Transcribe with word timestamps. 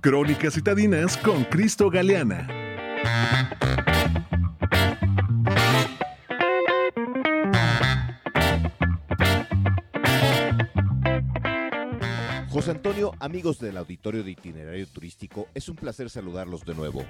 Crónicas 0.00 0.54
Citadinas 0.54 1.16
con 1.16 1.44
Cristo 1.44 1.88
Galeana. 1.88 2.46
José 12.50 12.70
Antonio, 12.70 13.12
amigos 13.18 13.58
del 13.58 13.76
auditorio 13.76 14.22
de 14.22 14.30
itinerario 14.30 14.86
turístico, 14.86 15.48
es 15.54 15.68
un 15.68 15.76
placer 15.76 16.08
saludarlos 16.08 16.64
de 16.64 16.74
nuevo. 16.74 17.04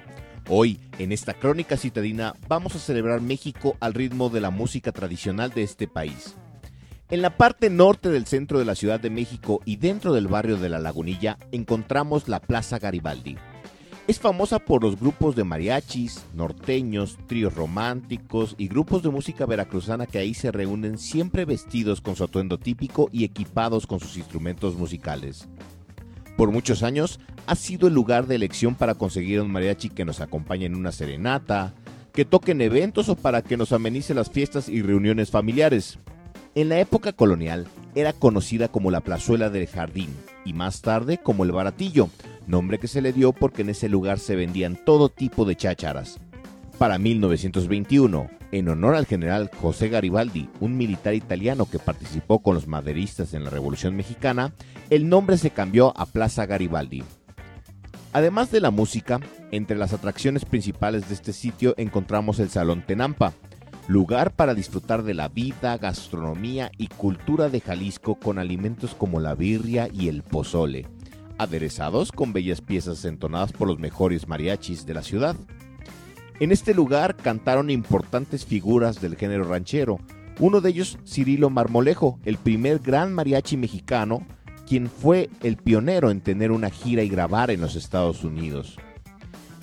Hoy, 0.49 0.79
en 0.97 1.11
esta 1.11 1.33
crónica 1.33 1.77
citadina, 1.77 2.33
vamos 2.47 2.75
a 2.75 2.79
celebrar 2.79 3.21
México 3.21 3.77
al 3.79 3.93
ritmo 3.93 4.29
de 4.29 4.41
la 4.41 4.49
música 4.49 4.91
tradicional 4.91 5.51
de 5.51 5.63
este 5.63 5.87
país. 5.87 6.35
En 7.11 7.21
la 7.21 7.37
parte 7.37 7.69
norte 7.69 8.09
del 8.09 8.25
centro 8.25 8.57
de 8.57 8.65
la 8.65 8.73
Ciudad 8.73 8.99
de 8.99 9.11
México 9.11 9.61
y 9.63 9.75
dentro 9.75 10.11
del 10.11 10.27
barrio 10.27 10.57
de 10.57 10.69
La 10.69 10.79
Lagunilla 10.79 11.37
encontramos 11.51 12.27
la 12.27 12.39
Plaza 12.39 12.79
Garibaldi. 12.79 13.37
Es 14.07 14.19
famosa 14.19 14.57
por 14.57 14.81
los 14.81 14.99
grupos 14.99 15.35
de 15.35 15.43
mariachis, 15.43 16.25
norteños, 16.33 17.19
tríos 17.27 17.53
románticos 17.53 18.55
y 18.57 18.67
grupos 18.69 19.03
de 19.03 19.09
música 19.09 19.45
veracruzana 19.45 20.07
que 20.07 20.17
ahí 20.17 20.33
se 20.33 20.51
reúnen 20.51 20.97
siempre 20.97 21.45
vestidos 21.45 22.01
con 22.01 22.15
su 22.15 22.23
atuendo 22.23 22.57
típico 22.57 23.07
y 23.11 23.23
equipados 23.23 23.85
con 23.85 23.99
sus 23.99 24.17
instrumentos 24.17 24.73
musicales. 24.73 25.47
Por 26.37 26.51
muchos 26.51 26.81
años 26.81 27.19
ha 27.45 27.53
sido 27.53 27.87
el 27.87 27.93
lugar 27.93 28.25
de 28.25 28.33
elección 28.33 28.73
para 28.73 28.95
conseguir 28.95 29.41
un 29.41 29.51
mariachi 29.51 29.89
que 29.89 30.05
nos 30.05 30.21
acompañe 30.21 30.65
en 30.65 30.75
una 30.75 30.91
serenata, 30.91 31.75
que 32.13 32.25
toque 32.25 32.53
en 32.53 32.61
eventos 32.61 33.09
o 33.09 33.15
para 33.15 33.43
que 33.43 33.57
nos 33.57 33.73
amenice 33.73 34.15
las 34.15 34.31
fiestas 34.31 34.69
y 34.69 34.81
reuniones 34.81 35.29
familiares. 35.29 35.99
En 36.55 36.69
la 36.69 36.79
época 36.79 37.11
colonial 37.11 37.67
era 37.95 38.13
conocida 38.13 38.69
como 38.69 38.89
la 38.89 39.01
Plazuela 39.01 39.49
del 39.49 39.67
Jardín 39.67 40.15
y 40.45 40.53
más 40.53 40.81
tarde 40.81 41.17
como 41.17 41.43
el 41.43 41.51
Baratillo, 41.51 42.07
nombre 42.47 42.79
que 42.79 42.87
se 42.87 43.01
le 43.01 43.11
dio 43.11 43.33
porque 43.33 43.63
en 43.63 43.71
ese 43.71 43.89
lugar 43.89 44.19
se 44.19 44.37
vendían 44.37 44.79
todo 44.85 45.09
tipo 45.09 45.43
de 45.43 45.57
chácharas. 45.57 46.17
Para 46.77 46.97
1921, 46.97 48.29
en 48.53 48.69
honor 48.69 48.95
al 48.95 49.05
general 49.05 49.51
José 49.61 49.89
Garibaldi, 49.89 50.47
un 50.61 50.77
militar 50.77 51.13
italiano 51.13 51.65
que 51.69 51.77
participó 51.77 52.41
con 52.41 52.55
los 52.55 52.67
maderistas 52.67 53.33
en 53.33 53.43
la 53.43 53.49
Revolución 53.49 53.93
Mexicana, 53.97 54.53
el 54.89 55.09
nombre 55.09 55.37
se 55.37 55.49
cambió 55.49 55.91
a 55.97 56.05
Plaza 56.05 56.45
Garibaldi. 56.45 57.03
Además 58.13 58.49
de 58.49 58.61
la 58.61 58.71
música, 58.71 59.19
entre 59.51 59.75
las 59.75 59.91
atracciones 59.91 60.45
principales 60.45 61.09
de 61.09 61.15
este 61.15 61.33
sitio 61.33 61.73
encontramos 61.77 62.39
el 62.39 62.49
Salón 62.49 62.81
Tenampa, 62.87 63.33
lugar 63.87 64.33
para 64.33 64.53
disfrutar 64.53 65.03
de 65.03 65.13
la 65.13 65.27
vida, 65.27 65.77
gastronomía 65.77 66.71
y 66.77 66.87
cultura 66.87 67.49
de 67.49 67.61
Jalisco 67.61 68.15
con 68.15 68.39
alimentos 68.39 68.95
como 68.95 69.19
la 69.19 69.35
birria 69.35 69.89
y 69.91 70.07
el 70.07 70.23
pozole, 70.23 70.87
aderezados 71.37 72.11
con 72.11 72.33
bellas 72.33 72.61
piezas 72.61 73.05
entonadas 73.05 73.51
por 73.51 73.67
los 73.67 73.79
mejores 73.79 74.27
mariachis 74.27 74.85
de 74.85 74.93
la 74.93 75.03
ciudad. 75.03 75.35
En 76.39 76.51
este 76.51 76.73
lugar 76.73 77.15
cantaron 77.15 77.69
importantes 77.69 78.45
figuras 78.45 79.01
del 79.01 79.15
género 79.15 79.45
ranchero, 79.45 79.99
uno 80.39 80.59
de 80.61 80.69
ellos 80.69 80.97
Cirilo 81.07 81.49
Marmolejo, 81.49 82.19
el 82.25 82.37
primer 82.37 82.79
gran 82.79 83.13
mariachi 83.13 83.55
mexicano, 83.55 84.25
quien 84.67 84.89
fue 84.89 85.29
el 85.43 85.57
pionero 85.57 86.09
en 86.09 86.21
tener 86.21 86.51
una 86.51 86.69
gira 86.69 87.03
y 87.03 87.09
grabar 87.09 87.51
en 87.51 87.61
los 87.61 87.75
Estados 87.75 88.23
Unidos. 88.23 88.77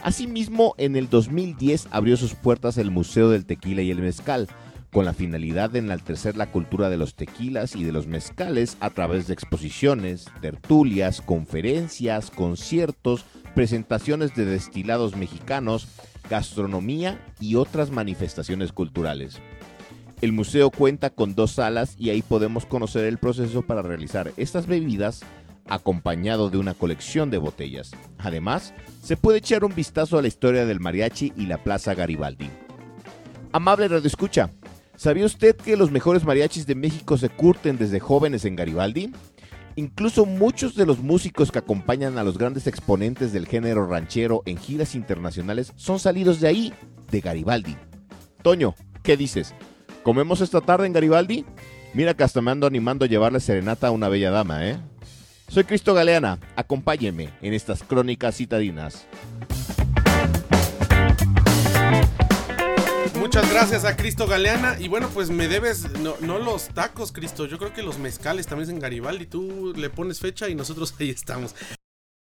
Asimismo, 0.03 0.75
en 0.79 0.97
el 0.97 1.09
2010 1.09 1.87
abrió 1.93 2.17
sus 2.17 2.35
puertas 2.35 2.77
el 2.77 2.91
Museo 2.91 3.31
del 3.31 3.47
Tequila 3.47 3.83
y 3.83 3.93
el 3.93 4.01
Mezcal, 4.03 4.49
con 4.93 5.05
la 5.05 5.15
finalidad 5.15 5.71
de 5.71 5.79
enaltecer 5.79 6.37
la 6.37 6.51
cultura 6.51 6.91
de 6.91 6.97
los 6.97 7.15
tequilas 7.15 7.77
y 7.77 7.85
de 7.85 7.93
los 7.93 8.09
mezcales 8.09 8.77
a 8.81 8.91
través 8.91 9.27
de 9.27 9.33
exposiciones, 9.33 10.27
tertulias, 10.41 11.23
conferencias, 11.23 12.31
conciertos, 12.31 13.25
presentaciones 13.55 14.35
de 14.35 14.45
destilados 14.45 15.17
mexicanos, 15.17 15.87
gastronomía 16.29 17.25
y 17.41 17.55
otras 17.55 17.91
manifestaciones 17.91 18.73
culturales. 18.73 19.41
El 20.21 20.33
museo 20.33 20.71
cuenta 20.71 21.11
con 21.11 21.35
dos 21.35 21.53
salas 21.53 21.97
y 21.99 22.11
ahí 22.11 22.23
podemos 22.23 22.67
conocer 22.67 23.05
el 23.05 23.19
proceso 23.19 23.63
para 23.63 23.83
realizar 23.83 24.33
estas 24.37 24.67
bebidas 24.67 25.23
acompañado 25.69 26.51
de 26.51 26.59
una 26.59 26.75
colección 26.75 27.31
de 27.31 27.39
botellas. 27.39 27.93
Además, 28.19 28.75
se 29.03 29.17
puede 29.17 29.39
echar 29.39 29.65
un 29.65 29.75
vistazo 29.75 30.19
a 30.19 30.23
la 30.23 30.29
historia 30.29 30.67
del 30.67 30.81
mariachi 30.81 31.33
y 31.37 31.47
la 31.47 31.63
Plaza 31.63 31.95
Garibaldi. 31.95 32.51
Amable 33.53 33.89
Radio 33.89 34.07
Escucha, 34.07 34.51
¿sabía 34.97 35.27
usted 35.27 35.57
que 35.57 35.77
los 35.77 35.91
mejores 35.91 36.25
mariachis 36.25 36.67
de 36.67 36.75
México 36.75 37.19
se 37.19 37.29
curten 37.29 37.77
desde 37.77 38.01
jóvenes 38.01 38.45
en 38.45 38.57
Garibaldi? 38.57 39.13
Incluso 39.77 40.27
muchos 40.27 40.75
de 40.75 40.87
los 40.87 40.99
músicos 40.99 41.51
que 41.51 41.59
acompañan 41.59 42.19
a 42.19 42.25
los 42.25 42.37
grandes 42.37 42.67
exponentes 42.67 43.33
del 43.33 43.47
género 43.47 43.87
ranchero 43.87 44.43
en 44.45 44.59
giras 44.59 44.95
internacionales 44.95 45.73
son 45.77 45.99
salidos 45.99 46.41
de 46.41 46.49
ahí, 46.49 46.75
de 47.11 47.21
Garibaldi. 47.21 47.77
Toño, 48.43 48.75
¿qué 49.03 49.17
dices? 49.17 49.55
¿Comemos 50.03 50.41
esta 50.41 50.61
tarde 50.61 50.87
en 50.87 50.93
Garibaldi? 50.93 51.47
Mira 51.95 52.15
que 52.15 52.25
hasta 52.25 52.41
me 52.41 52.51
ando 52.51 52.67
animando 52.67 53.05
a 53.05 53.09
llevarle 53.09 53.41
serenata 53.41 53.89
a 53.89 53.93
una 53.93 54.09
bella 54.09 54.31
dama, 54.31 54.67
¿eh? 54.67 54.79
Soy 55.53 55.65
Cristo 55.65 55.93
Galeana, 55.93 56.39
acompáñenme 56.57 57.29
en 57.43 57.53
estas 57.53 57.83
crónicas 57.83 58.39
citadinas. 58.39 59.07
Muchas 63.19 63.51
gracias 63.51 63.85
a 63.85 63.95
Cristo 63.95 64.27
Galeana. 64.27 64.77
Y 64.81 64.89
bueno, 64.89 65.11
pues 65.13 65.29
me 65.29 65.49
debes, 65.49 65.91
no, 66.01 66.15
no, 66.21 66.39
los 66.39 66.69
tacos, 66.69 67.13
Cristo. 67.13 67.45
Yo 67.45 67.59
creo 67.59 67.75
que 67.75 67.83
los 67.83 67.99
mezcales 67.99 68.47
también 68.47 68.71
es 68.71 68.75
en 68.75 68.81
Garibaldi. 68.81 69.27
Tú 69.27 69.75
le 69.77 69.91
pones 69.91 70.21
fecha 70.21 70.49
y 70.49 70.55
nosotros 70.55 70.95
ahí 71.01 71.11
estamos. 71.11 71.55